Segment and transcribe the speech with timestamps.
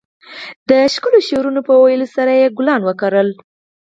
[0.69, 3.29] د ښکلو شعرونو په ويلو سره يې ګلان وکرل.